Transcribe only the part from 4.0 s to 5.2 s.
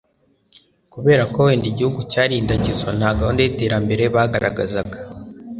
bagaragazaga